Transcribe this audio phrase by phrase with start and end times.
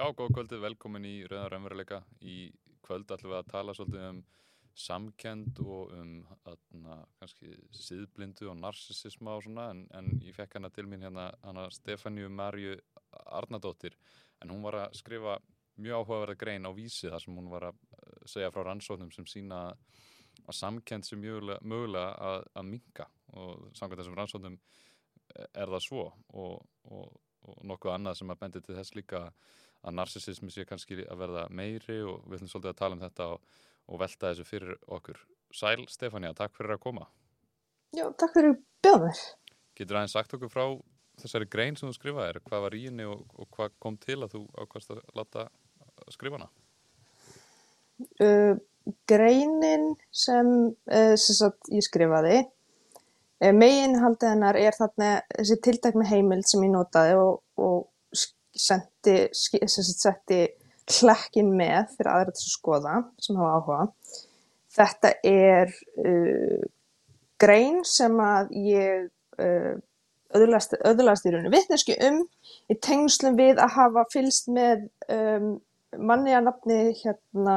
[0.00, 1.96] Já, góð kvöldið, velkomin í Rauðar Ömveruleika.
[2.24, 2.46] Í
[2.80, 4.22] kvöld ætlum við að tala svolítið um
[4.80, 6.14] samkend og um
[6.48, 11.26] aðna, kannski síðblindu og narsisisma og svona en, en ég fekk hana til mín hérna
[11.44, 12.78] hana Stefáníu Marju
[13.26, 13.98] Arnadóttir
[14.40, 15.36] en hún var að skrifa
[15.76, 19.28] mjög áhugaverða grein á vísi þar sem hún var að eh, segja frá rannsóknum sem
[19.28, 19.62] sína
[20.46, 24.60] að samkend sem mögulega, mögulega að, að minka og samkvæmt þessum rannsóknum
[25.36, 26.12] eh, er það svo.
[26.32, 29.58] Og, og, og nokkuð annað sem að bendi til þess líka að
[29.96, 33.58] narsisismi sé kannski að verða meiri og við ætlum svolítið að tala um þetta og,
[33.88, 35.20] og velta þessu fyrir okkur.
[35.56, 37.08] Sæl Stefania, takk fyrir að koma.
[37.96, 39.22] Já, takk fyrir bjóður.
[39.78, 40.64] Getur aðeins sagt okkur frá
[41.20, 44.36] þessari grein sem þú skrifaði, hvað var í henni og, og hvað kom til að
[44.36, 45.48] þú ákvæmst að láta
[46.14, 46.48] skrifa hana?
[48.20, 48.56] Uh,
[49.10, 50.48] greinin sem,
[50.88, 52.38] uh, sem ég skrifaði,
[53.42, 57.89] uh, megin haldið hennar er þarna þessi tiltakna heimild sem ég notaði og, og
[58.60, 60.42] sendi, setti
[60.90, 63.82] hlekkin með fyrir aðra til að skoða sem hafa áhuga.
[64.70, 65.72] Þetta er
[66.04, 66.60] uh,
[67.40, 69.08] grein sem að ég
[69.40, 69.74] uh,
[70.36, 72.20] öðlast í rauninu vittneski um
[72.70, 75.56] í tengslum við að hafa fylst með um,
[75.98, 77.56] manni að nafni hérna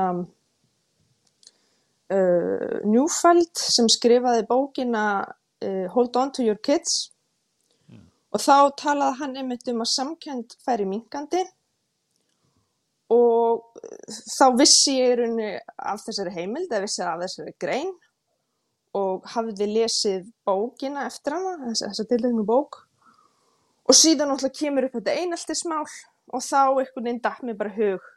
[2.10, 7.13] uh, Newfeld sem skrifaði bókina uh, Hold on to your kids
[8.34, 11.44] Og þá talaði hann einmitt um að samkend færi minkandi
[13.14, 13.78] og
[14.10, 17.92] þá vissi ég í rauninu af þessari heimild, eða vissi af þessari grein.
[18.98, 22.80] Og hafði lesið bókina eftir hana, þess, þessa tiltegnu bók.
[23.90, 25.86] Og síðan náttúrulega kemur upp þetta eineltismál.
[26.34, 28.10] Og þá einhvern veginn dætt mér bara hug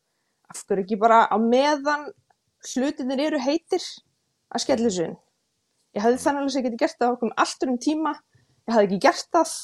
[0.52, 2.06] af hverju ekki bara á meðan
[2.70, 3.82] hlutinir eru heitir
[4.52, 5.16] að skella þessu inn.
[5.96, 8.12] Ég hafði þannig að ég geti gert það okkur um alltur um tíma,
[8.68, 9.54] ég hafði ekki gert það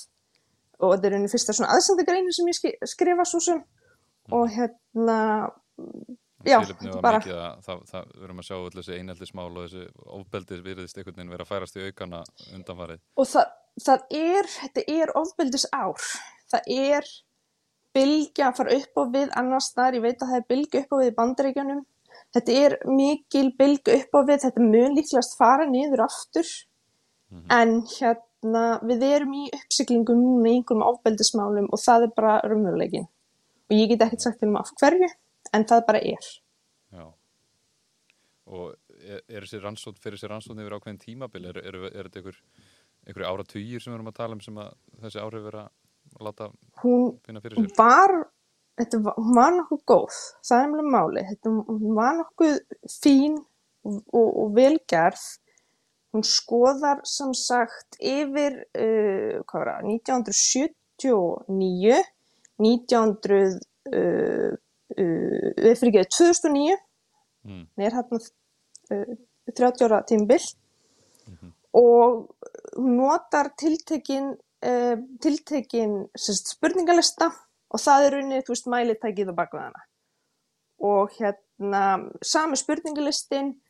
[0.79, 3.65] og þetta er einu fyrsta svona aðsendagreinu sem ég skrifa svo sem.
[4.33, 5.19] Og hérna
[6.47, 6.59] já,
[7.03, 9.85] bara að það, það verðum að sjá öll þessi einheldismál og þessi
[10.19, 12.23] ofbeldis virðist einhvern veginn verið að færast í aukana
[12.55, 13.03] undanfarið.
[13.19, 13.53] Og það,
[13.87, 16.09] það er, þetta er ofbeldis ár
[16.53, 17.15] það er
[17.93, 20.95] bylgja að fara upp á við annars þar, ég veit að það er bylgja upp
[20.95, 21.83] á við í bandaríkjanum
[22.33, 26.53] þetta er mikil bylgja upp á við, þetta mun líklegast fara niður aftur.
[27.33, 27.49] Mm -hmm.
[27.59, 32.41] en hérna hérna, við erum í uppsiklingum núna í einhverjum ábeldismálum og það er bara
[32.45, 35.09] raunveruleikin og ég get ekkert sagt til um af hverju
[35.53, 36.29] en það bara er.
[36.93, 37.07] Já.
[38.53, 41.47] Og er, er þessi rannsótt fyrir þessi rannsótt yfir ákveðin tímabil?
[41.49, 42.41] Er, er, er þetta einhver,
[43.07, 45.67] einhver ára týjir sem við erum að tala um sem að þessi árið vera
[46.13, 46.51] að láta
[46.83, 47.71] hún finna fyrir sér?
[47.79, 48.17] Var,
[49.07, 52.59] var, hún var nokkuð góð það er umlega máli, þetta, hún var nokkuð
[52.99, 55.25] fín og, og, og velgerð
[56.13, 62.01] Hún skoðar sem sagt yfir uh, hvað var það, 1979,
[62.61, 63.55] 1900,
[63.89, 66.77] uh, uh, við fyrir ekki 2009,
[67.49, 67.65] mm.
[67.81, 68.19] neður hérna
[69.57, 71.51] 30 ára tímbill mm -hmm.
[71.81, 72.29] og
[72.77, 74.37] hún notar tiltekin,
[74.69, 77.27] uh, tiltekin sérst, spurningalista
[77.73, 79.81] og það er rauninni, þú veist, mælitækið á bakveðana.
[80.83, 81.83] Og hérna,
[82.21, 83.61] sami spurningalistin Uh,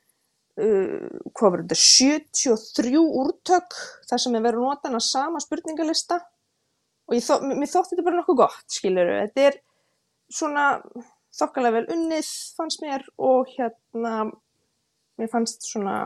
[0.57, 3.77] hvað var þetta, 73 úrtök
[4.11, 6.21] þar sem er verið að nota hana sama spurningalista?
[7.09, 9.59] Og þó, mér þótti þetta bara nokkuð gott, skiljuru, þetta er
[10.33, 10.67] svona
[11.33, 14.15] þokkalega vel unnið fannst mér og hérna
[15.21, 15.97] mér fannst svona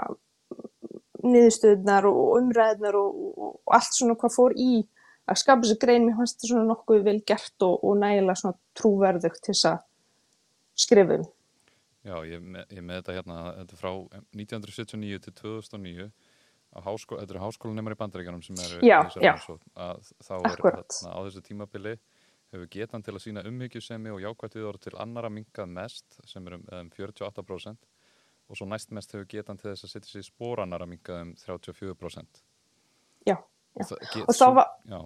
[1.27, 4.85] niðurstöðnar og umræðnar og, og allt svona hvað fór í
[5.27, 8.59] að skapa þessu grein, mér fannst þetta svona nokkuð vel gert og, og nægilega svona
[8.79, 9.81] trúverðugt til þess að
[10.87, 11.27] skrifum
[12.07, 13.93] Já, ég, með, ég með þetta hérna, þetta er frá
[14.39, 16.11] 1979 til 2009
[16.85, 19.33] háskó, þetta eru háskólanemar í bandaríkanum sem eru já, já.
[19.81, 21.95] að þá er þarna, á þessu tímabili
[22.53, 26.59] hefur getan til að sína umhyggjusemi og jákvættið orð til annara minkað mest sem er
[26.59, 27.89] um, um 48%
[28.47, 32.45] og svo næst mest hefur getan til þess að setja sér spóranara minkað um 34%.
[33.27, 33.35] Já,
[33.75, 33.89] já.
[34.23, 34.71] og þá var...
[34.87, 35.01] Já.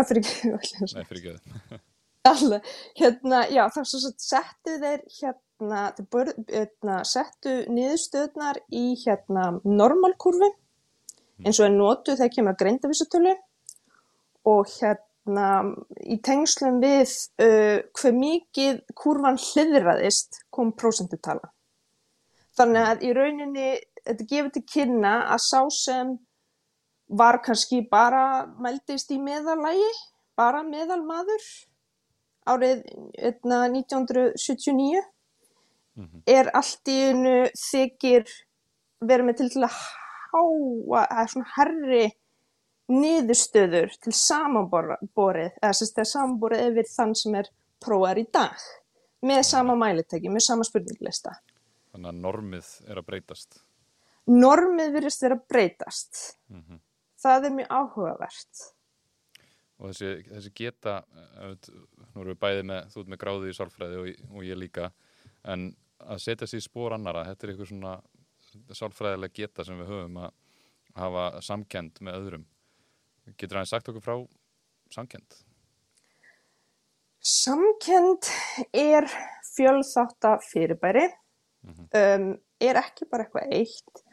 [0.00, 0.90] Það fyrir ekki...
[0.96, 1.80] Nei, fyrir ekki.
[2.30, 2.66] Alveg,
[2.98, 10.50] hérna, já, þá settu þeir hérna hérna, bör, hérna, settu niðurstöðnar í hérna, normalkurfi
[11.44, 13.34] eins og er notu þegar kemur að greindavísutölu
[14.50, 15.46] og hérna
[16.00, 17.12] í tengslum við
[17.42, 21.52] uh, hver mikið kurvan hliðraðist kom prósendutala.
[22.56, 23.68] Þannig að í rauninni
[24.04, 26.18] þetta gefur til kynna að sá sem
[27.08, 29.90] var kannski bara meldist í meðalægi,
[30.38, 31.46] bara meðalmaður
[32.48, 32.84] árið
[33.20, 35.02] 1979
[36.00, 36.22] mm -hmm.
[36.26, 38.24] er allt í einu þykir
[39.00, 39.76] verið með til til að
[40.30, 42.04] háa, eða svona herri
[42.90, 47.50] niðurstöður til samanborið, eða þess að samanborið yfir þann sem er
[47.80, 48.56] prófar í dag.
[49.20, 51.34] með sama mælitæki, með sama spurninglista.
[51.92, 53.58] Þannig að normið er að breytast.
[54.30, 56.38] Normið virðist vera að breytast.
[56.48, 56.80] Mm -hmm.
[57.20, 58.62] Það er mjög áhugavert.
[59.78, 61.04] Og þessi, þessi geta,
[62.14, 64.92] nú erum við bæðið með, þú ert með gráði í sálfræði og, og ég líka,
[65.44, 65.76] en
[66.10, 67.94] að setja sér í spór annara, þetta er eitthvað svona
[68.74, 70.32] sálfræðilega geta sem við höfum að
[70.98, 72.44] hafa samkend með öðrum.
[73.38, 74.16] Getur það sagt okkur frá
[74.90, 75.40] samkend?
[77.20, 78.30] Samkend
[78.72, 79.06] er
[79.52, 81.06] fjölþátta fyrirbæri,
[81.62, 81.88] mm -hmm.
[82.00, 82.30] um,
[82.60, 84.04] er ekki bara eitthvað eitt.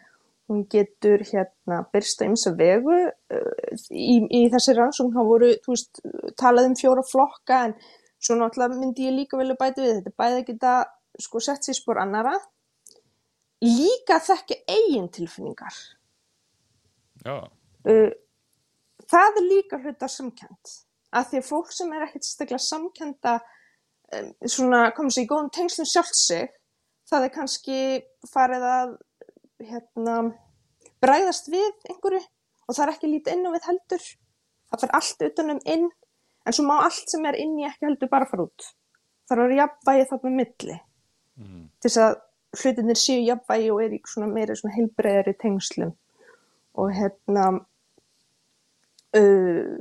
[0.48, 2.98] Hún getur hérna byrsta ymsa vegu.
[3.32, 6.02] Uh, í, í þessi rannsókn hafa voru, veist,
[6.40, 7.74] talað um fjóra flokka en
[8.20, 10.16] svo náttúrulega myndi ég líka velja bæti við þetta.
[10.18, 10.76] Bæði geta
[11.22, 12.36] sko sett sér spór annara.
[13.64, 15.78] Líka þekki eigin tilfinningar.
[17.26, 17.38] Já.
[17.88, 18.12] Uh,
[19.10, 20.74] það er líka hluta samkend
[21.16, 25.52] að því að fólk sem er ekkert staklega samkenda um, svona, komur sér í góðum
[25.56, 26.52] tengslum sjálfsig
[27.08, 27.80] það er kannski
[28.32, 28.96] farið að
[29.70, 30.18] hérna
[31.04, 34.10] bræðast við einhverju og það er ekki lítið inn á við heldur
[34.68, 35.88] það fer allt utanum inn
[36.48, 38.68] en svo má allt sem er inn í ekki heldur bara fara út
[39.28, 40.78] það er að jafnvægi þarna milli
[41.38, 41.64] mm.
[41.82, 42.20] til þess að
[42.58, 45.96] hlutinir séu jafnvægi og er í svona meira svona heilbreyðari tengslum.
[46.78, 47.50] Og hérna
[49.16, 49.78] Uh,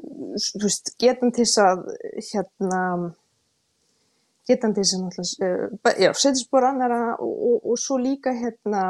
[0.62, 1.81] veist, getan til þess að
[2.29, 2.82] hérna
[4.47, 8.85] getan til þess að uh, já, setja spór annara og, og, og svo líka hérna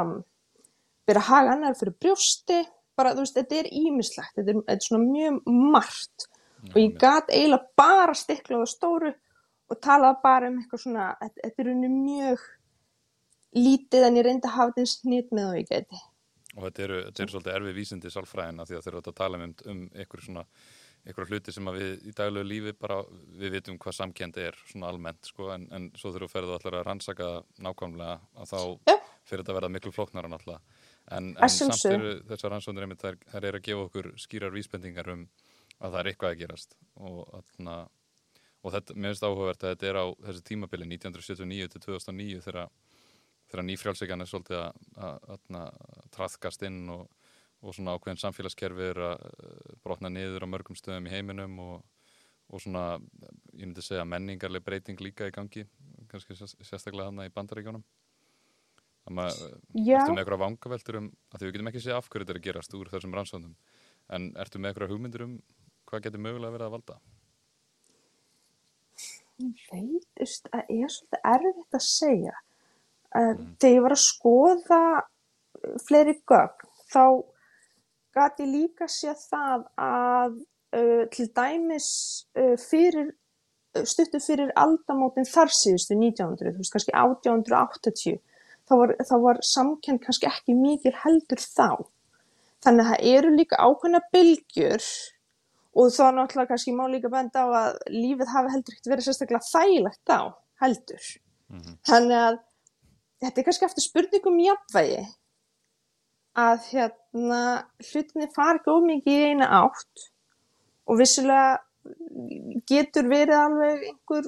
[1.09, 2.59] vera að haga annar fyrir brjósti.
[2.97, 5.41] Bara þú veist, þetta er ímislegt þetta er, þetta er svona mjög
[5.73, 6.27] margt.
[6.27, 9.11] Já, og ég gæt eiginlega bara stikla á stóru
[9.67, 12.45] og talaði bara um eitthvað svona, þetta er unni mjög
[13.55, 16.03] lítið en ég reyndi að hafa þetta snýtt með og ég geti
[16.57, 19.37] Og þetta eru, þetta eru svolítið erfið vísindi sálfræðina því að þeir eru að tala
[19.37, 20.43] um, um einhverju svona,
[21.05, 22.97] einhverju hluti sem við í daglegu lífi bara,
[23.37, 26.79] við vitum hvað samkend er svona almennt sko en, en svo þurfum við ferðu allar
[26.79, 27.27] að rannsaka
[27.61, 28.57] nákvæmlega að þá
[28.89, 29.03] yeah.
[29.29, 30.81] fyrir þetta að verða miklu flóknara náttúrulega.
[31.13, 35.13] En, en samt eru þessar rannsóknir einmitt þær, þær eru að gefa okkur skýrar vísbendingar
[35.13, 35.27] um
[35.77, 37.77] að það er eitthvað að gerast og, atna,
[38.65, 42.71] og þetta, mér finnst áhugavert að þetta er á þessu tímabili 1979 til 2009 þegar
[43.47, 44.63] þegar nýfrjálsíkan er svolítið
[45.07, 45.67] að
[46.15, 47.05] trafkast inn og,
[47.63, 51.77] og svona ákveðin samfélagskerfi er að eh, brotna niður á mörgum stöðum í heiminum og,
[52.51, 52.85] og svona,
[53.53, 55.65] ég myndi segja, menningarleg breyting líka í gangi,
[56.11, 57.85] kannski sérstaklega hana í bandaríkjónum.
[59.07, 62.25] Þannig að ertu með eitthvað vangaveltur um, að því við getum ekki séð af hverju
[62.25, 63.53] þetta er að gerast úr þessum rannsóndum,
[64.11, 65.37] en ertu með eitthvað hugmyndur um
[65.87, 66.97] hvað getur mögulega verið að valda?
[69.37, 72.35] Ég veit, það er svolítið erfitt að segja
[73.15, 73.55] Mm.
[73.61, 77.03] Þegar ég var að skoða uh, fleiri gögn þá
[78.17, 80.37] gæti ég líka séð það að
[80.75, 81.89] uh, til dæmis
[82.37, 83.11] uh, fyrir,
[83.77, 88.17] uh, stuttu fyrir aldamótin þar síðustu 1900, þú veist kannski 1880,
[88.67, 88.95] þá var,
[89.27, 91.85] var samkenn kannski ekki mikil heldur þá.
[92.65, 94.89] Þannig að það eru líka ákveðna bylgjur
[95.77, 99.45] og þá náttúrulega kannski má líka benda á að lífið hafi heldur ekkert verið sérstaklega
[99.45, 100.21] þægilegt á
[100.63, 101.09] heldur.
[101.47, 101.75] Mm -hmm.
[101.87, 102.39] Þannig að
[103.23, 105.05] þetta er kannski eftir spurningum jafnvægi.
[106.37, 107.41] Að hérna
[107.81, 110.09] hlutinni fari ekki ómikið í eina átt
[110.87, 111.57] og vissilega
[112.69, 114.27] getur verið alveg einhver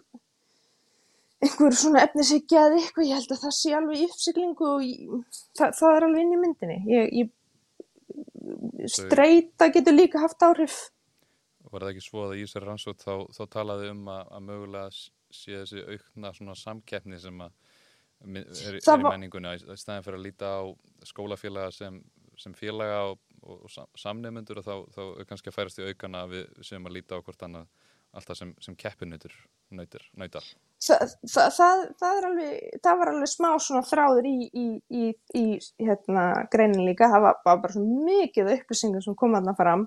[1.40, 5.76] einhver svona efnisíkja eða eitthvað, ég held að það sé alveg uppsiklingu og ég, það,
[5.80, 6.80] það er alveg inn í myndinni.
[6.90, 10.82] Ég, ég streyta getur líka haft áhrif.
[11.70, 14.90] Var það ekki svo að í þessari rannsótt þá, þá talaði um að, að mögulega
[14.96, 17.69] sé þessi aukna svona samkeppni sem að
[18.26, 20.64] er, er í menninguna í staðin fyrir að líta á
[21.08, 22.00] skólafélaga sem,
[22.40, 23.68] sem félaga og, og,
[24.00, 27.48] samnefnendur og þá, þá kannski að færast í aukana við sem að líta á hvort
[27.48, 27.70] annað
[28.18, 29.34] alltaf sem, sem keppinautur
[29.78, 30.02] nautar.
[30.82, 30.96] Þa,
[31.30, 35.04] það, það, það alveg það var alveg smá svona þráður í, í, í,
[35.38, 35.46] í
[35.86, 37.12] hérna, greinin líka.
[37.12, 39.86] Það var, bara svona mikið upplýsingum sem kom aðna fram.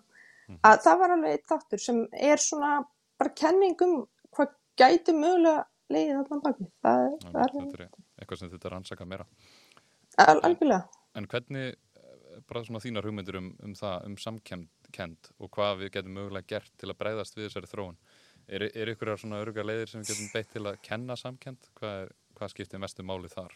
[0.52, 0.58] Mm.
[0.66, 1.98] að það var alveg eitt þáttur sem
[2.30, 2.72] er svona
[3.20, 3.92] bara kenningum
[4.34, 5.62] hvað gæti mögulega
[5.92, 9.26] leiðið allan baki það er eitthvað sem þetta rannsaka meira.
[10.22, 10.82] Al Algjörlega.
[11.18, 15.92] En hvernig, eh, bara svona þínar hugmyndir um, um það, um samkend og hvað við
[15.96, 17.98] getum mögulega gert til að breyðast við þessari þróun?
[18.48, 22.02] Er, er ykkur svona öruga leiðir sem við getum beitt til að kenna samkend hvað,
[22.02, 23.54] er, hvað skiptir mestu máli þar?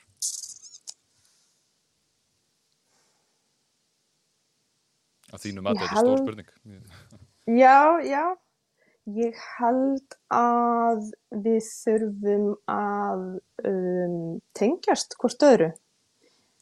[5.35, 6.51] Að þínum að þetta er stór spurning.
[7.47, 8.25] Já, já
[9.07, 13.21] Ég held að við þurfum að
[13.71, 14.17] um,
[14.59, 15.69] tengjast hvort öðru.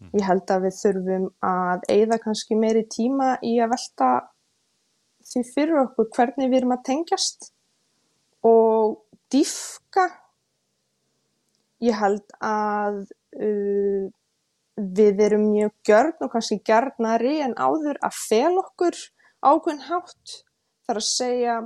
[0.02, 0.10] Mm.
[0.18, 4.10] Ég held að við þurfum að eigða kannski meiri tíma í að velta
[5.24, 7.48] því fyrir okkur hvernig við erum að tengjast
[8.44, 8.98] og
[9.32, 10.04] diffka
[11.84, 12.98] ég held að
[13.40, 14.04] uh,
[14.74, 19.00] við erum mjög gjörn og kannski gjörnari en áður að fel okkur
[19.40, 20.36] ákveðin hátt
[20.84, 21.56] þar að segja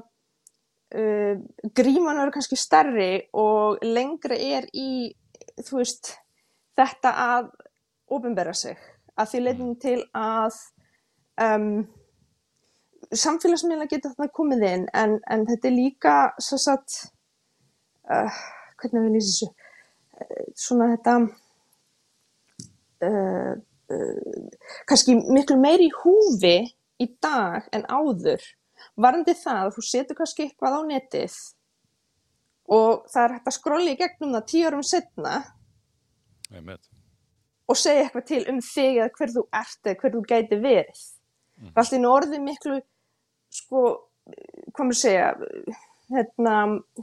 [0.95, 1.35] uh,
[1.75, 5.13] gríman eru kannski stærri og lengra er í
[5.73, 6.15] veist
[6.79, 7.49] þetta að
[8.15, 8.79] ofinbera sig
[9.19, 10.59] að því leitum til að
[11.43, 11.87] um,
[13.09, 16.99] samfélagsmiðla geta þarna komið inn en, en þetta er líka svo satt
[18.11, 18.41] uh,
[18.81, 19.51] hvernig við lýsum þessu?
[20.19, 21.17] Uh, svona þetta
[23.09, 23.53] uh,
[23.95, 24.49] uh,
[24.89, 26.57] kannski miklu meiri húfi
[26.99, 28.43] í dag en áður
[28.99, 31.37] varandi það að þú setur kannski eitthvað á netið
[32.79, 35.37] og það er hægt að skrolli í gegnum það tíu árum setna
[37.69, 41.03] og segja eitthvað til um þig eða hver þú ert eða hver þú gæti verið.
[41.59, 41.73] Mm.
[41.73, 42.77] það er alltaf í orði miklu
[43.59, 43.83] sko,
[44.73, 45.31] hvað maður segja
[46.13, 46.55] hérna,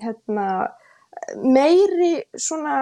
[0.01, 0.47] hérna
[1.43, 2.77] meiri svona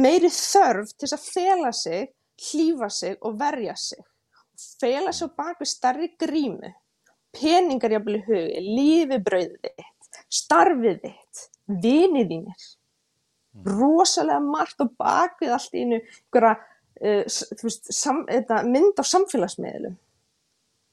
[0.00, 4.04] meiri þörf til að fela sig hlýfa sig og verja sig.
[4.80, 6.72] Fela sig á baku starri grímu
[7.36, 13.64] peningar jafnvel í hugi lífibrauðið þitt starfið þitt vinið þínir mm.
[13.78, 17.24] rosalega margt og bakvið allt í einu uh,
[17.62, 19.98] veist, sam, mynd á samfélagsmiðlum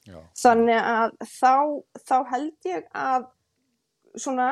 [0.07, 0.19] Já.
[0.39, 1.53] Þannig að þá,
[2.07, 3.27] þá held ég að
[4.17, 4.49] svona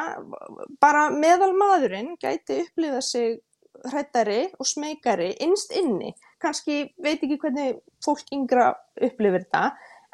[0.83, 3.39] bara meðal maðurinn gæti upplifa sig
[3.85, 6.13] hrættari og smekari innst inni.
[6.41, 9.63] Kanski veit ekki hvernig fólk yngra upplifir þetta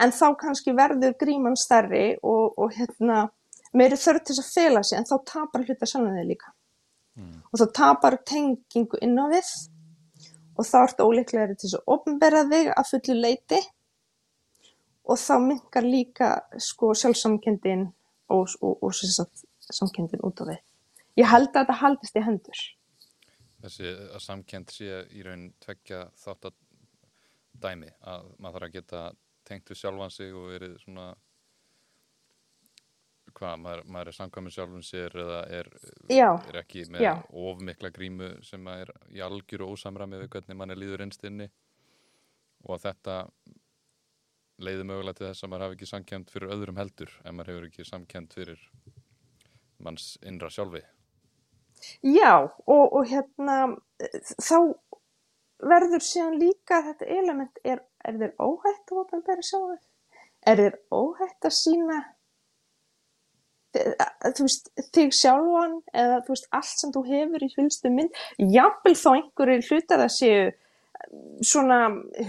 [0.02, 3.28] en þá kannski verður gríman starri og, og hérna,
[3.78, 6.52] meiri þörf til að fela sig en þá tapar hluta þig líka.
[7.20, 7.38] Mm.
[7.52, 9.52] Og þá tapar tengingu inn á við
[10.58, 13.62] og þá ertu óleiklega til að ofnbera þig að fullu leiti
[15.12, 17.88] og þá mingar líka sko sjálfsamkendin
[18.32, 18.94] og, og, og
[19.72, 20.60] samkendin út af því.
[21.20, 22.62] Ég held að þetta haldist í hendur.
[23.62, 26.56] Þessi að samkend sé í raun tveggja þátt að
[27.62, 29.02] dæmi að maður þarf að geta
[29.52, 31.12] tengt við sjálfan sig og verið svona
[33.38, 35.70] hvað, maður, maður er samkvæmið sjálfum sér eða er,
[36.12, 37.14] er ekki með Já.
[37.44, 41.48] ofmikla grímu sem er í algjör og ósamræmi við hvernig mann er líður einstinni
[42.66, 43.18] og að þetta
[44.62, 47.70] leiði mögulega til þess að maður hafi ekki samkjönd fyrir öðrum heldur en maður hefur
[47.70, 48.66] ekki samkjönd fyrir
[49.82, 50.84] manns innra sjálfi.
[52.06, 53.56] Já og, og hérna
[54.38, 54.58] þá
[55.72, 59.80] verður síðan líka þetta element er, er þér óhætt að opna sjálfi
[60.48, 62.00] er þér óhætt að sína
[63.72, 68.18] þú veist þig sjálfan eða veist allt sem þú hefur í fylgstu mynd?
[68.38, 70.50] Jápil þá einhverju hlutar að séu
[71.46, 71.78] svona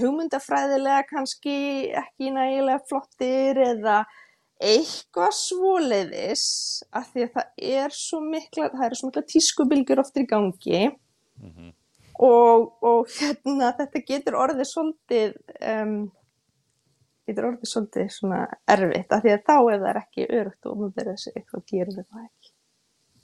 [0.00, 1.56] hugmyndafræðilega kannski
[1.98, 4.02] ekki nægilega flottir eða
[4.62, 6.46] eitthvað svoleiðis
[6.94, 10.82] að því að það er svo mikla, það er svo mikla tískubilgjur oftir í gangi.
[11.42, 11.72] Mm -hmm.
[12.19, 15.37] Og, og hérna þetta getur orðið svolítið
[15.73, 15.97] um,
[17.28, 18.40] getur orðið svolítið svona
[18.71, 21.64] erfitt að því að þá ef það er ekki örugt og maður verður þessi eitthvað
[21.71, 22.52] gerir það ekki?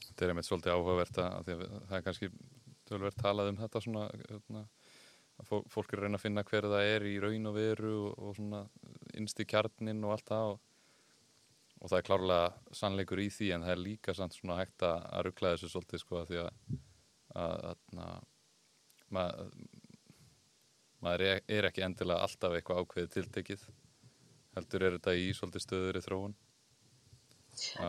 [0.07, 2.31] Þetta er einmitt svolítið áhugavert að það er kannski
[2.89, 4.07] tölverð talað um þetta svona,
[5.39, 8.17] að fólk er að reyna að finna hver það er í raun og veru og,
[8.17, 8.65] og svona
[9.19, 10.65] innst í kjarnin og allt það og,
[11.79, 15.29] og það er klárlega sannleikur í því en það er líka svona hægt að, að
[15.29, 16.51] ruggla þessu svolítið sko að því að,
[17.45, 18.27] að, að
[19.15, 19.47] mað,
[21.05, 23.65] maður er, er ekki endilega alltaf eitthvað ákveðið tiltekið.
[24.59, 26.37] Heldur er þetta í svolítið stöður í þróun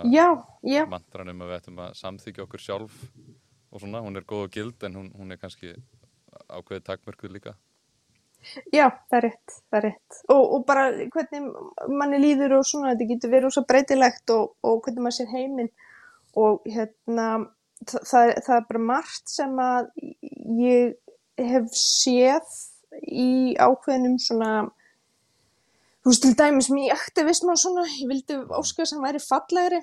[0.03, 0.27] Já,
[0.65, 0.83] já.
[0.89, 2.99] Mantranum að við ættum að samþykja okkur sjálf
[3.69, 5.75] og svona, hún er góð og gild en hún, hún er kannski
[6.47, 7.53] ákveðið takmörkuð líka.
[8.71, 10.19] Já, það er rétt, það er rétt.
[10.31, 11.49] Og, og bara hvernig
[11.91, 15.71] manni líður og svona, þetta getur verið svo breytilegt og, og hvernig maður sér heiminn.
[16.39, 17.27] Og hérna
[17.83, 19.91] það, það, það er bara margt sem að
[20.63, 20.97] ég
[21.53, 22.57] hef séð
[23.05, 24.51] í ákveðinum svona
[26.03, 29.81] þú veist til dæmis mér aktivism og svona, ég vildi að hann væri fallegri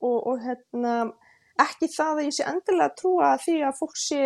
[0.00, 0.94] og, og hérna
[1.62, 4.20] ekki það að ég sé endilega að trúa því að fólk sé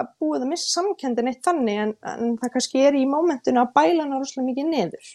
[0.00, 3.74] að búið að missa samkendin eitt þannig en, en það kannski er í mómentinu að
[3.76, 5.10] bæla hann rosalega mikið neður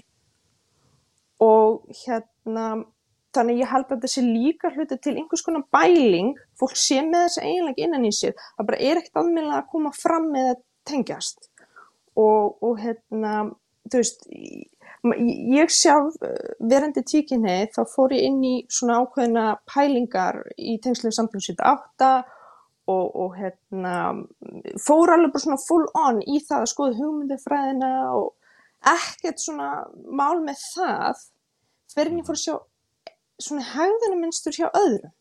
[1.45, 2.67] og hérna
[3.35, 7.25] þannig ég held að þetta sé líka hluti til einhvers konar bæling fólk sé með
[7.25, 10.61] þess eiginlega innan í sér það bara er ekkert aðmjöla að koma fram með að
[10.87, 11.49] tengjast.
[12.15, 13.35] Og, og hérna
[13.91, 14.25] þú veist
[15.05, 21.11] ég sjálf eh, verandi tíkinni þá fór ég inn í svona ákveðina pælingar í tengslu
[21.13, 22.11] samfélagsvita 8
[22.91, 23.95] og, og hérna,
[24.81, 28.33] fór alveg bara svona full on í það að skoða hugmyndufræðina og
[28.95, 29.69] ekkert svona
[30.05, 31.23] mál með það
[31.93, 32.55] fyrir ég fór að sjá
[33.41, 35.13] svona hægðunum minnstur hjá öðrum.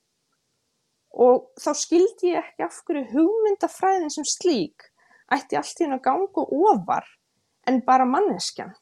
[1.24, 4.90] Og þá skildi ég ekki af hverju hugmyndafræðin sem slík
[5.36, 7.08] ætti allt í henn að ganga ofar
[7.68, 8.74] en bara manneskjan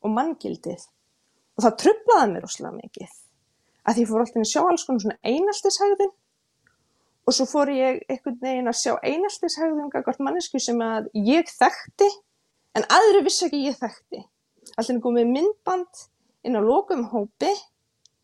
[0.00, 0.86] og manngildið.
[1.58, 3.18] Og það trublaði mér óslega mikið
[3.88, 6.12] að því fór alltaf að sjá alls konar svona eineltishægðin
[7.26, 11.50] og svo fór ég einhvern veginn að sjá eineltishægðin um hvert mannesku sem að ég
[11.52, 12.08] þekkti
[12.78, 14.22] en aðri vissi ekki ég þekkti.
[14.76, 16.04] Alltaf er komið myndband
[16.46, 17.50] inn á lokum hópi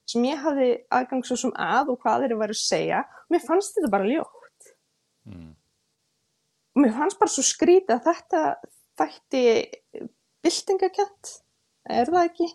[0.06, 3.02] sem ég hafði aðgang svo sem að og hvað þeir eru að segja.
[3.26, 4.72] Og mér fannst þetta bara ljótt.
[5.26, 5.55] Mm.
[6.76, 8.42] Mér fannst bara svo skrítið að þetta
[9.00, 9.44] þætti
[10.44, 11.32] byltingakent
[11.96, 12.48] er það ekki?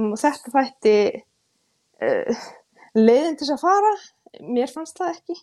[0.00, 0.96] Og þetta þætti
[2.06, 2.44] uh,
[2.98, 3.94] leiðin til að fara
[4.46, 5.38] mér fannst það ekki.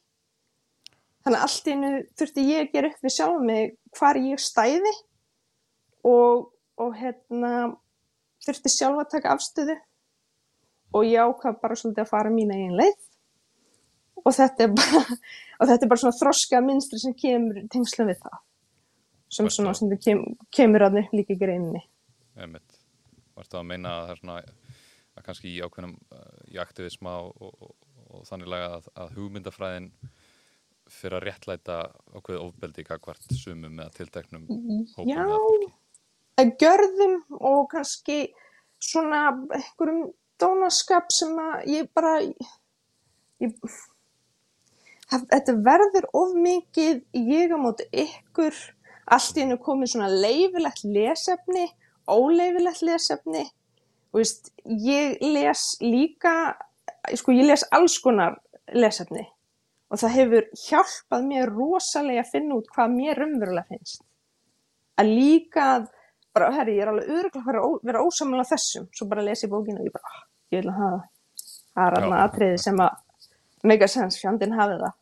[1.25, 4.94] Þannig að allt innu þurfti ég að gera upp við sjálf mig hvar ég stæði
[6.08, 6.48] og,
[6.79, 7.51] og hérna
[8.46, 9.75] þurfti sjálf að taka afstöðu
[10.96, 13.07] og ég ákvað bara svolítið að fara mín eigin leið
[14.24, 15.03] og þetta er bara,
[15.69, 18.41] þetta er bara svona þroska minnstri sem kemur tengslu við það.
[19.38, 20.24] Sem svona sem kem,
[20.55, 21.81] kemur að nefn líka greinni
[22.39, 22.77] Emitt,
[23.36, 24.38] varstu að meina að það er svona
[25.17, 27.74] að kannski í ákveðnum uh, í aktivisma og, og, og,
[28.13, 29.89] og þannig lega að, að hugmyndafræðin
[30.93, 31.79] fyrir að réttlæta
[32.15, 34.45] ákveðu ofbeldi kakvart sumum eða tilteknum
[34.95, 35.25] hópum Já,
[36.39, 38.19] að gjörðum og kannski
[38.79, 43.57] svona einhverjum dónaskap sem að ég bara ég,
[45.12, 48.56] þetta verður of mikið ég á móti ykkur.
[49.08, 51.68] Allt í hennu komið svona leifilegt lesefni
[52.08, 53.46] óleifilegt lesefni.
[54.12, 56.56] Og veist, ég les líka
[57.15, 58.38] sko ég les alls konar
[58.76, 59.26] lesefni.
[59.91, 64.02] Og það hefur hjálpað mér rosalega að finna út hvað mér umverulega finnst.
[65.00, 65.67] Að líka
[66.36, 69.88] bara, herri, ég er alveg öruglega að vera ósamlega þessum, svo bara lesi bókinu og
[69.88, 71.06] ég bara, ah, ég vil að hafa
[71.78, 73.04] það er alveg aðtriði sem að
[73.63, 74.93] megasens fjandin hafi það.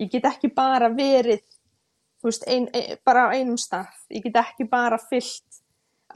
[0.00, 1.44] Ég get ekki bara verið
[2.20, 3.94] þú veist, ein, ein, bara á einum stað.
[4.10, 5.62] Ég get ekki bara fyllt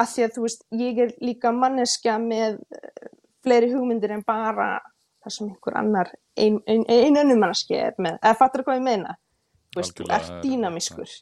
[0.01, 3.09] að því að þú veist, ég er líka manneskja með uh,
[3.45, 4.73] fleiri hugmyndir en bara
[5.21, 6.87] það sem einhver annar ein, ein,
[7.21, 9.17] önnum manneski er með, eða fattur það hvað ég meina?
[9.71, 11.17] Þú veist, þú ert dýnamískur.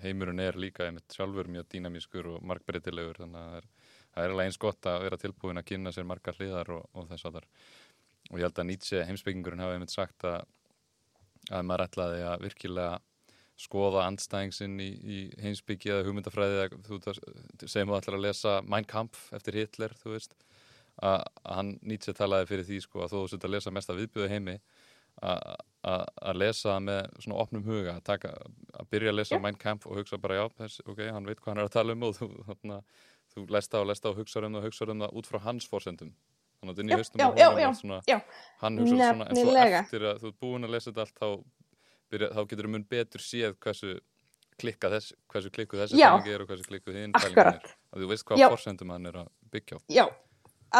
[0.00, 3.66] heimurinn er líka einmitt sjálfur mjög dýnamískur og markbreytilegur þannig að það er,
[4.14, 7.10] það er alveg eins gott að vera tilbúin að kynna sér margar hliðar og, og
[7.10, 7.50] þess að þar
[8.30, 10.42] og ég held að Nietzsche heimsbyggingurinn hafa einmitt sagt að,
[11.50, 12.98] að maður ætlaði að virkilega
[13.60, 17.00] skoða andstæðingsinn í, í heimsbyggja eða hugmyndafræði eða þú
[17.66, 20.36] segjum þú ætlar að lesa Mein Kampf eftir Hitler þú veist
[21.04, 24.30] að hann Nietzsche talaði fyrir því sko að þú setur að lesa mest að viðbjöðu
[24.32, 24.56] heimi
[25.20, 28.32] að lesa með svona opnum huga að, taka,
[28.76, 29.44] að byrja að lesa yeah.
[29.44, 31.96] Mein Kampf og hugsa bara já, þess, ok, hann veit hvað hann er að tala
[31.96, 32.80] um og þú, þarna,
[33.34, 35.68] þú lesta og lesta og hugsa um það og hugsa um það út frá hans
[35.68, 36.12] fórsendum
[36.60, 37.98] þannig að þetta er nýja höstum já, já, svona,
[38.60, 41.28] hann hugsa svona en svo eftir að þú er búin að lesa þetta allt þá
[42.10, 43.94] byrja, þá getur þú mun betur séð hversu
[44.60, 47.70] klikka þess, hversu klikku þessi fælingi er og hversu klikku þinn fælingi er.
[47.90, 49.80] Að þú veist hvað fórsendum hann er að byggja á.
[49.94, 50.04] Já,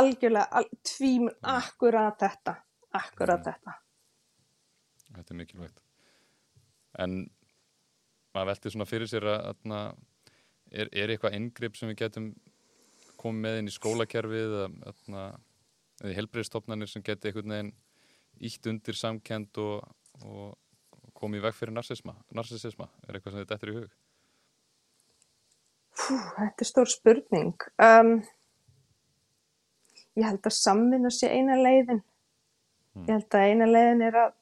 [0.01, 2.57] algjörlega, al, tvím akkurat þetta,
[3.01, 3.47] akkurat mm.
[3.49, 3.77] þetta.
[5.17, 5.83] Þetta er mikilvægt.
[7.01, 7.17] En
[8.35, 9.77] maður velti svona fyrir sér að, að
[10.71, 12.33] er, er eitthvað yngripp sem við getum
[13.21, 15.25] komið með inn í skólakerfið eða,
[16.01, 17.73] eða helbreyðstofnarnir sem geti einhvern veginn
[18.49, 19.85] ítt undir samkend og,
[20.25, 20.57] og
[21.21, 23.97] komið veg fyrir narsisma, narsisisma er eitthvað sem þetta eftir í hug?
[26.01, 28.15] Fú, þetta er stór spurning um,
[30.17, 33.07] ég held að samvinna sé eina leiðin hmm.
[33.09, 34.37] ég held að eina leiðin er að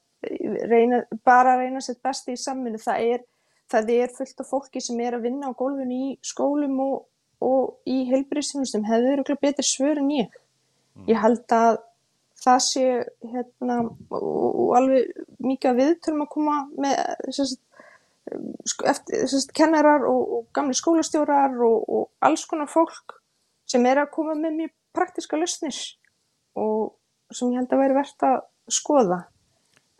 [0.67, 3.23] reyna, bara að reyna sér besti í samvinnu það er,
[3.71, 6.97] það er fullt af fólki sem er að vinna á gólfinu í skólum og,
[7.43, 10.39] og í heilbríðsum sem hefur betur svör en ég.
[11.07, 11.79] Ég held að
[12.39, 12.85] það sé
[13.31, 13.79] hérna
[14.15, 15.09] og alveg
[15.43, 16.99] mikið að viðtörum að koma með
[17.35, 17.61] sérst,
[18.87, 23.17] eftir, sérst, kennarar og, og gamli skólastjórar og, og alls konar fólk
[23.69, 25.79] sem er að koma með mjög praktiska lausnir
[26.59, 26.95] og
[27.35, 28.39] sem ég held að væri verðt að
[28.73, 29.19] skoða.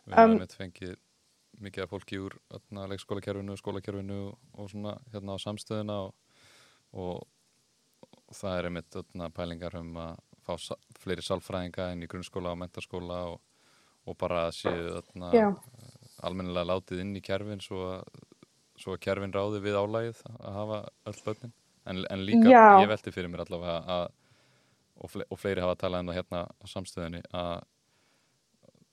[0.06, 0.96] Við hefum um, fengið
[1.60, 2.38] mikið af fólki úr
[2.90, 6.14] leikskólakerfinu, skólakerfinu og svona hérna á samstöðuna og,
[6.96, 8.98] og það er einmitt
[9.36, 13.40] pælingar um að fá fleiri sálfræðinga inn í grunnskóla og mentarskóla og,
[14.08, 15.00] og bara að séu
[16.20, 18.22] almennilega látið inn í kerfin svo að,
[18.80, 21.54] svo að kerfin ráði við álægið að hafa öll börnin.
[21.88, 22.64] En, en líka Já.
[22.82, 24.08] ég velti fyrir mér allavega að
[25.00, 27.54] og, fle og fleiri hafa talað um það hérna á samstöðinni að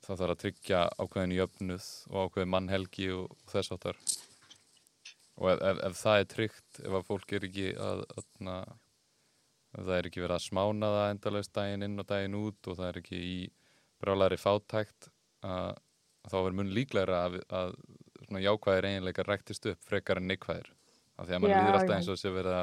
[0.06, 4.00] það þarf að tryggja ákveðin í öfnuð og ákveðin mannhelgi og, þess áttar
[5.38, 8.76] og ef, ef, ef það er tryggt ef að fólk er ekki að, að, að
[9.86, 12.90] það er ekki verið að smána það endalast daginn inn og daginn út og það
[12.90, 13.38] er ekki í
[14.02, 15.10] brálaðri fátækt
[15.46, 15.78] að
[16.28, 17.78] þá er mun líklæra að, að
[18.26, 20.74] svona jákvæðir eiginleikar ræktist upp frekar en neikvæðir.
[21.18, 22.58] Af því að mann líður alltaf eins og að vera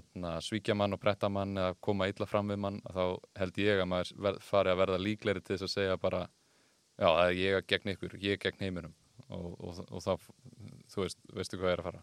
[0.00, 3.04] að svíkja mann og bretta mann eða koma illa fram við mann þá
[3.40, 6.20] held ég að maður fari að verða líklæri til þess að segja bara
[7.00, 8.94] já, að ég er gegn ykkur, ég gegn heiminum.
[9.30, 10.30] Og, og, og þá,
[10.90, 12.02] þú veist, veistu hvað er að fara.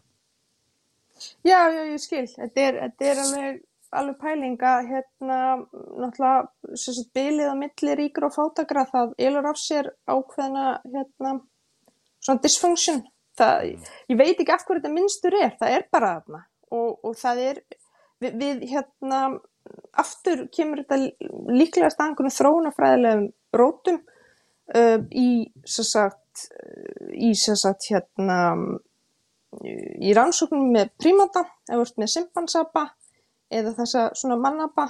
[1.46, 2.24] Já, já, ég skil.
[2.30, 3.60] Þetta er, þetta er alveg,
[3.96, 5.38] alveg pælinga hérna,
[5.96, 11.34] náttúrulega að bilið á milli ríkur og fátakra það ylur af sér ákveðna hérna,
[12.20, 13.02] svona dysfunction.
[13.38, 13.68] Það,
[14.10, 16.42] ég veit ekki af hverju þetta minnstur er, það er bara þarna.
[16.74, 17.60] Og, og það er
[18.20, 19.22] við, við hérna
[20.00, 20.98] aftur kemur þetta
[21.52, 24.02] líklega staðangunum þróunafræðilegum rótum
[24.74, 25.28] uh, í
[25.64, 26.48] sagt,
[27.14, 28.38] í sagt, hérna,
[29.64, 32.88] í rannsóknum með prímata eða með simpansapa
[33.50, 34.88] eða þessa svona mannapa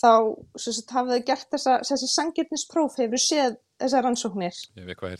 [0.00, 0.10] þá
[0.58, 4.58] sagt, hafið þau gert þessa, þessi sangirnispróf hefur séð þessar rannsóknir?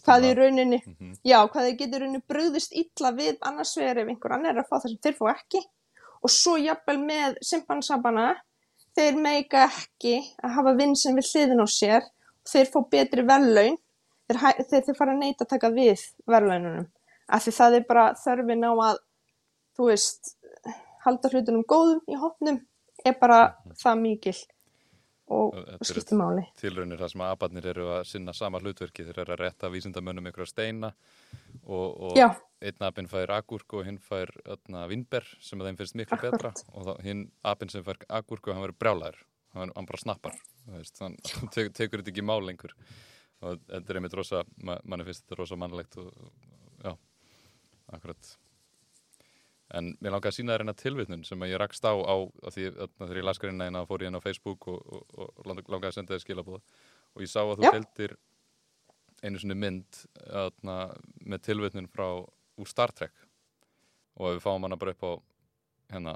[0.04, 1.12] Hvað í rauninni mm -hmm.
[1.22, 4.68] já, hvað þau getur rauninni bröðist illa við annars vegar ef einhver annar er að
[4.68, 5.62] fá það sem þeir fá ekki.
[6.24, 8.26] Og svo jafnvel með simpansapana
[8.96, 12.02] þeir meika ekki að hafa vinn sem við hliðin á sér.
[12.44, 13.78] Þeir fá betri verðlaun.
[14.28, 14.38] Þeir,
[14.70, 16.86] þeir, þeir fara að neyta að taka við verðlaununum.
[17.28, 18.98] Af því það er bara þörfin á að
[19.76, 20.34] þú veist
[21.04, 22.60] halda hlutunum góðum í hopnum
[23.04, 23.78] er bara mhm.
[23.80, 24.36] það mikil
[25.32, 26.44] og, skiptir máli.
[26.60, 29.06] Tilraunir það sem að abarnir eru að sinna sama hlutverki.
[29.06, 30.90] Þeir eru að retta vísindamönnum ykkur að steina
[31.64, 32.18] og, og
[32.64, 34.32] einn apinn fær agurk og hinn fær
[34.90, 38.80] vinnber sem þeim finnst miklu betra og hinn apinn sem fær agurk og hann verður
[38.82, 39.18] brjálæður
[39.56, 40.38] hann, hann bara snappar
[41.00, 41.18] hann
[41.54, 42.76] te tekur þetta ekki mál lengur.
[43.44, 46.12] Og þetta er einmitt rosa manni finnst þetta rosa mannlegt og
[46.84, 46.94] já,
[47.92, 48.34] akkurat
[49.74, 52.16] en mér langar að sína þér eina tilvitnun sem ég rakst á, á
[52.52, 55.88] því þegar ég las greina eina fór ég inn á Facebook og, og, og langar
[55.88, 56.60] að senda þér skilabóða
[57.14, 58.16] og ég sá að þú heldir
[59.24, 60.78] einu svona mynd atna,
[61.24, 62.08] með tilvitnun frá
[62.60, 63.14] úr Star Trek.
[64.20, 65.12] Og við fáum hana bara upp á
[65.94, 66.14] hérna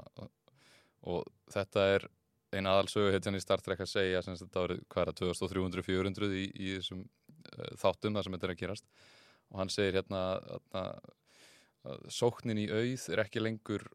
[1.09, 2.07] og þetta er
[2.53, 6.75] eina aðalsögu hérna í Star Trek að segja sem þetta árið hverja 2300-400 í, í
[6.77, 8.87] þessum uh, þáttum þar sem þetta er að gerast.
[9.49, 10.23] Og hann segir hérna
[10.77, 11.09] að
[12.11, 13.85] sóknin í auð er ekki lengur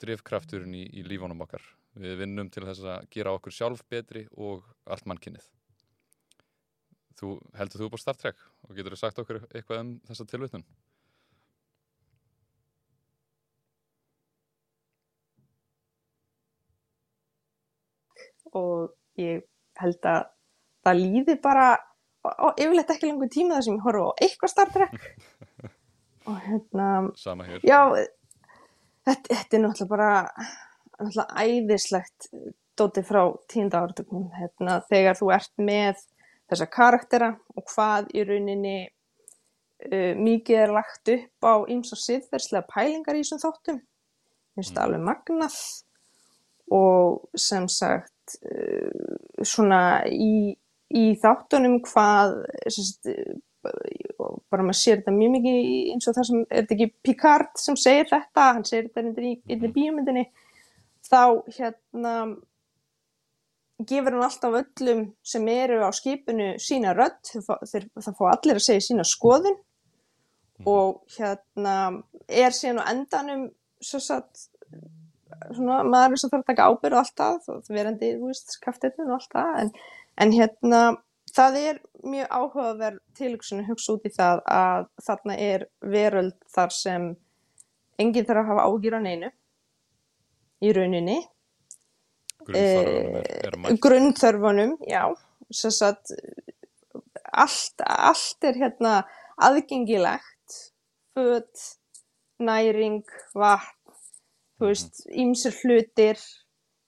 [0.00, 1.64] drivkrafturinn í, í lífunum okkar.
[2.00, 5.44] Við vinnum til þess að gera okkur sjálf betri og allt mannkinnið.
[7.14, 10.66] Þú heldur þú á Star Trek og getur þú sagt okkur eitthvað um þessa tilvitnum?
[18.54, 19.44] Og ég
[19.78, 20.22] held að
[20.86, 21.68] það líði bara
[22.56, 24.94] yfirleitt ekki lengur tíma þar sem ég horfa á eitthvað Star Trek
[26.26, 27.60] og hérna sama hér.
[27.64, 27.80] já,
[29.04, 30.10] þetta, þetta er náttúrulega bara
[30.98, 32.28] náttúrulega æðislegt
[32.78, 36.02] dótið frá tínda áratöknum hérna, þegar þú ert með
[36.50, 42.68] þessa karaktera og hvað í rauninni uh, mikið er lagt upp á eins og siðferðslega
[42.70, 43.80] pælingar í þessum þáttum.
[44.54, 44.84] Finnst það mm.
[44.86, 45.58] alveg magnað
[46.74, 50.54] og sem sagt uh, svona í,
[50.94, 52.40] í þáttunum hvað
[52.72, 53.10] sagt,
[53.64, 55.60] bara maður sér þetta mjög mikið
[55.94, 59.34] eins og það sem, er þetta ekki Picard sem segir þetta, hann segir þetta í
[59.50, 60.24] einni bíomundinni
[61.04, 61.22] þá
[61.58, 62.14] hérna
[63.84, 68.88] gefur hann alltaf öllum sem eru á skipinu sína rödd, það fá allir að segja
[68.88, 69.58] sína skoðun.
[70.54, 70.66] Mm.
[70.70, 73.48] og hérna er síðan á endanum
[73.82, 74.44] svo satt
[75.50, 79.10] svona, maður er sem þarf að taka ábyrð og allt það, verandi, þú veist, skaftetun
[79.10, 79.72] og allt það, en,
[80.22, 80.82] en hérna
[81.34, 86.74] það er mjög áhugaverð tilugsun að hugsa út í það að þarna er veröld þar
[86.74, 87.06] sem
[88.00, 89.30] enginn þarf að hafa ágjur á neinu
[90.64, 91.18] í rauninni.
[93.84, 95.04] Grunnþörfunum er já.
[95.54, 96.12] Sagt,
[97.32, 98.94] allt, allt er hérna
[99.42, 100.60] aðgengilegt.
[101.14, 101.66] Född,
[102.42, 103.04] næring
[103.38, 103.74] vatn
[104.62, 106.18] veist, ímsir hlutir.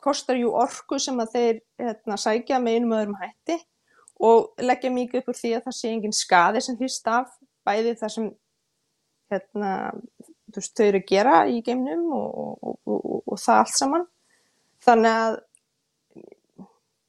[0.02, 3.58] Kostar jú orku sem að þeir hérna, sækja með einum öðrum hætti
[4.24, 7.32] og leggja mikið upp úr því að það sé engin skadi sem hlýst af
[7.66, 8.28] bæði það sem
[9.32, 9.72] hérna,
[10.54, 14.06] veist, þau eru að gera í geimnum og, og, og, og það allt saman.
[14.86, 15.38] Þannig að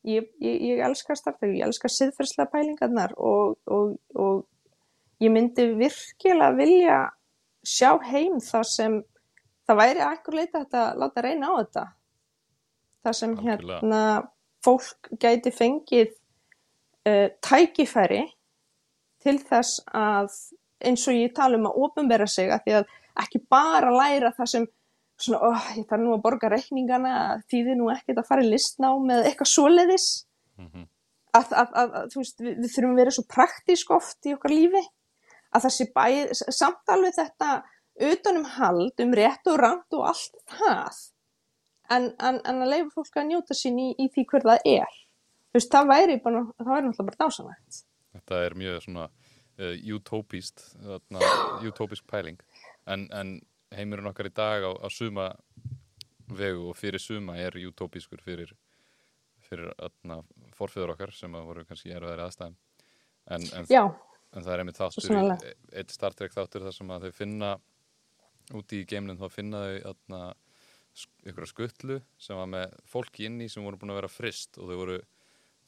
[0.08, 4.48] ég, ég, ég elskar starfið, ég elskar siðferðslega pælingarnar og
[5.24, 6.98] ég myndi virkilega vilja
[7.68, 8.98] sjá heim þar sem
[9.68, 11.86] það væri einhver leita að láta reyna á þetta.
[13.06, 14.02] Þar sem hérna
[14.66, 16.16] fólk gæti fengið
[17.08, 18.24] uh, tækifæri
[19.24, 20.32] til þess að
[20.88, 22.92] eins og ég tala um að ofinbera sig að því að
[23.24, 24.68] ekki bara læra það sem
[25.18, 27.16] svona, oh, ég þarf nú að borga reikningana
[27.48, 30.08] því þið nú ekkert að fara í listná með eitthvað svoleiðis.
[30.58, 30.86] Mm -hmm.
[31.38, 34.54] að, að, að, þú veist, við, við þurfum að vera svo praktísk oft í okkar
[34.54, 34.84] lífi.
[35.56, 37.52] Að þessi bæð, samt alveg þetta
[38.12, 41.04] utanum hald, um rétt og rand og allt það.
[41.90, 44.98] En, en, en að leifa fólk að njóta sín í, í því hver það er
[45.58, 47.84] veist, það væri bara, það væri náttúrulega bara dásanægt
[48.18, 50.64] Þetta er mjög svona uh, utópist
[51.70, 52.40] utópisk pæling.
[52.88, 53.38] En, en
[53.76, 55.32] heimurinn okkar í dag á, á suma
[56.28, 58.52] vegu og fyrir suma er utópiskur fyrir,
[59.48, 59.72] fyrir
[60.56, 62.58] forfeyður okkar sem voru kannski erfaðir aðstæðum.
[63.28, 65.18] En, en, en það er einmitt þáttur
[65.76, 67.54] eitt Star Trek þáttur þar sem að þau finna
[68.56, 70.22] úti í geimlinn þá finna þau atna,
[71.28, 74.72] ykkur skuttlu sem var með fólki inn í sem voru búin að vera frist og
[74.72, 74.98] þau voru,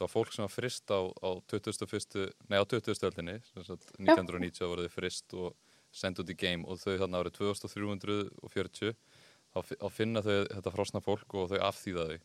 [0.04, 3.06] var fólk sem var frist á, á 2001, nei á 20.
[3.10, 5.54] öldinni 1990 voru þau frist og
[5.92, 8.94] sendt út í geim og þau þarna árið 2340
[9.50, 12.20] þá, finna þau þetta frosna fólk og þau afþýða þau.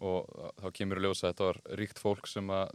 [0.00, 0.30] Og
[0.62, 2.70] þá kemur í ljósa að þetta var ríkt fólk sem að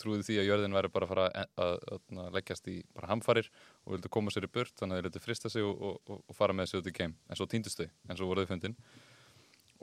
[0.00, 3.10] trúði því að jörðin væri bara að fara að, að, að, að leggjast í bara
[3.12, 3.50] hamfarir
[3.84, 6.34] og vildi koma sér í burt þannig að þeir leti frista sig og, og, og
[6.34, 8.74] fara með sig út í keim en svo týndist þau, en svo voruð þau fundin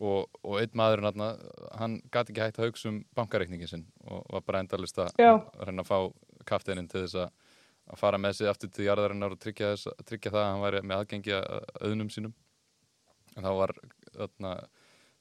[0.01, 1.05] og, og einn maður
[1.77, 5.85] hann gæti ekki hægt að hugsa um bankareikningin sinn og var bara endalist að reyna
[5.85, 5.97] að fá
[6.49, 10.43] kaftininn til þess að fara með sig aftur til jarðarinnar og tryggja, þess, tryggja það
[10.43, 12.35] að hann væri með aðgengi að auðnum sínum
[13.37, 13.75] en þá var
[14.15, 14.55] þarna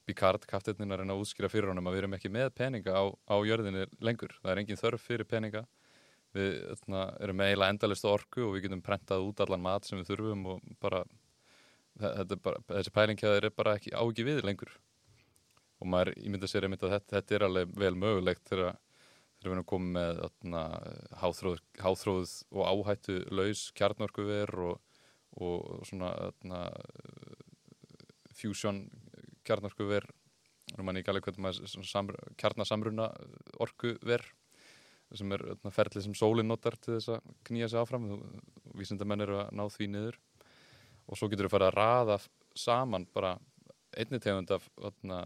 [0.07, 3.03] Picard, kaftetnin, að reyna að útskýra fyrir honum að við erum ekki með peninga á,
[3.13, 4.33] á jörðinni lengur.
[4.41, 5.61] Það er engin þörf fyrir peninga.
[6.35, 9.99] Við þarna, erum með eiginlega endalist orku og við getum prentað út allan mat sem
[9.99, 11.03] við þurfum og bara,
[12.43, 14.71] bara þessi pælingkjæðir er bara ekki ági við lengur.
[15.81, 18.77] Og maður ímynda sér einmitt að þetta, þetta er alveg vel mögulegt þegar
[19.41, 20.63] við erum komið með þarna,
[21.17, 24.75] háþróð, háþróð og áhættu laus kjarnorkuver og,
[25.41, 26.59] og svona þarna,
[28.37, 28.83] fusion
[29.47, 30.05] kjarnarkuver
[32.39, 33.09] kjarnasamruna
[33.59, 34.23] orkuver
[35.17, 35.41] sem er
[35.75, 38.05] ferlið sem sólinn notar til þess að knýja sig áfram.
[38.15, 40.19] Og vísindamenn eru að ná því niður
[41.11, 42.17] og svo getur við farið að raða
[42.57, 43.35] saman bara
[43.97, 45.25] einni tegund af öðna,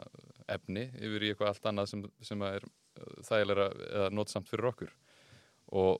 [0.49, 2.65] efni yfir í eitthvað allt annað sem, sem er
[3.27, 4.93] þægilega eða notsamt fyrir okkur.
[5.75, 5.99] Og,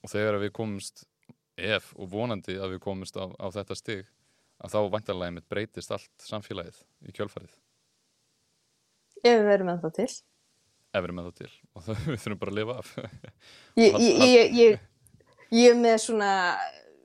[0.00, 1.04] og þegar við komumst
[1.56, 4.08] ef og vonandi að við komumst á, á þetta stig
[4.64, 7.52] að þá vantarlega mitt breytist allt samfélagið í kjölfarið.
[9.22, 10.08] Ef við verum ennþá til.
[10.92, 11.52] Ef við verum ennþá til.
[11.74, 12.92] Og það, við þurfum bara að lifa af.
[13.76, 14.78] Ég, ég, ég,
[15.56, 16.32] ég með svona,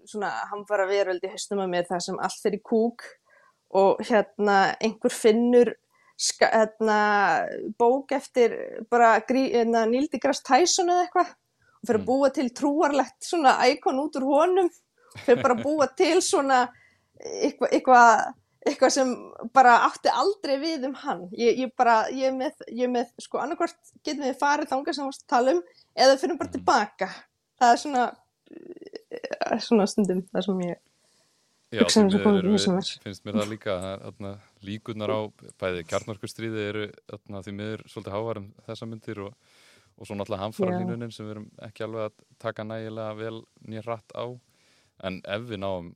[0.09, 3.05] svona hamfara veröld í hausnum að mér það sem allt er í kúk
[3.81, 5.73] og hérna einhver finnur
[6.21, 6.97] ska, hérna,
[7.79, 8.55] bók eftir
[8.91, 11.31] bara hérna, Níl deGrasse Tyson eða eitthvað
[11.81, 12.09] og fyrir að mm.
[12.09, 14.69] búa til trúarlegt svona íkon út úr honum
[15.25, 16.61] fyrir bara að búa til svona
[17.21, 18.01] eitthvað eitthva,
[18.67, 19.15] eitthva sem
[19.53, 23.41] bara átti aldrei við um hann ég, ég bara, ég er með, ég með sko
[23.41, 25.63] annarkvært getum við farið þánga sem við varst að tala um
[25.95, 26.57] eða fyrir bara mm.
[26.59, 27.09] tilbaka
[27.61, 28.05] það er svona
[28.51, 30.79] eh, svona stundum það sem ég
[31.71, 32.65] Já, um við,
[32.99, 34.25] finnst mér það líka að
[34.67, 35.19] líkunar á
[35.61, 36.81] bæði kjarnorkustriði eru
[37.15, 39.37] atna, því miður svolítið hávarum þessa myndir og,
[39.95, 43.85] og svo náttúrulega hamfara hlínunin sem við erum ekki alveg að taka nægilega vel nýja
[43.87, 44.25] rætt á.
[45.07, 45.93] En ef við náum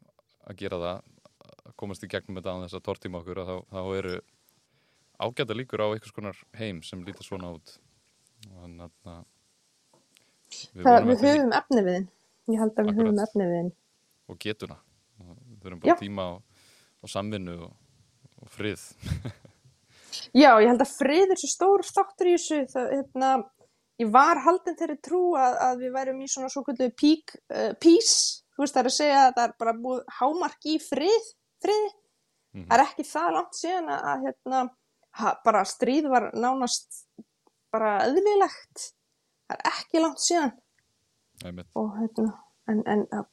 [0.48, 4.18] að gera það komast í gegnum þetta á þess að tortíma okkur þá, þá eru
[5.28, 7.76] ágæta líkur á einhvers konar heim sem lítur svona út.
[8.48, 9.24] Þannig að
[10.72, 12.04] við, við höfum efni við
[12.52, 13.72] ég held að við höfum efni við
[14.26, 14.78] og getuna.
[15.18, 15.98] Við höfum bara Já.
[16.00, 16.64] tíma og,
[17.02, 17.74] og samvinnu og,
[18.42, 18.86] og frið.
[20.42, 22.62] Já, ég held að frið er svo stór státtur í þessu.
[22.72, 23.32] Það, hérna,
[24.02, 27.72] ég var haldin þeirri trú að, að við værum í svona svo kvöldu pík, uh,
[27.82, 28.16] pís,
[28.56, 31.30] þú veist það er að segja að það er bara búið hámark í frið
[31.64, 31.94] friði.
[32.56, 32.68] Mm -hmm.
[32.70, 34.60] það er ekki það langt síðan að, að hérna,
[35.44, 37.02] bara stríð var nánast
[37.72, 38.92] bara öðlilegt
[39.48, 40.54] það er ekki langt síðan
[41.44, 42.28] og hérna
[42.72, 43.26] en, en að,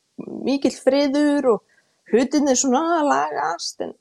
[0.47, 1.61] mikill friður og
[2.13, 3.95] hlutinni svona lagast en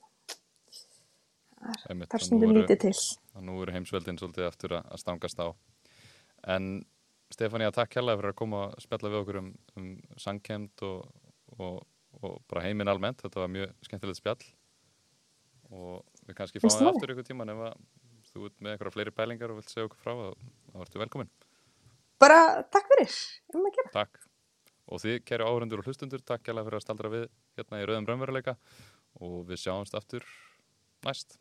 [2.01, 2.95] er svona lítið til.
[3.37, 5.53] og nú eru heimsveldin svolítið eftir að stangast á.
[6.49, 6.81] En
[7.31, 11.05] Stefania, takk hérlega fyrir að koma og spjalla við okkur um, um sangkemd og,
[11.59, 11.75] og
[12.19, 14.43] og bara heiminn almennt, þetta var mjög skemmtilegt spjall.
[15.71, 16.89] Og við kannski fáum það?
[16.91, 17.61] aftur ykkur tíma ef
[18.31, 20.13] þú ert með eitthvað fleiri pælingar og vilt segja okkur frá
[20.71, 21.31] þá ertu velkomin
[22.21, 23.13] Bara takk fyrir.
[23.55, 24.19] Um Takk.
[24.91, 27.23] Og þið, kæru áhörundur og hlustundur, takk hjálpa fyrir að staldra við
[27.57, 28.57] hérna í Rauðum Brömmveruleika
[29.25, 30.25] og við sjáumst aftur
[31.07, 31.40] næst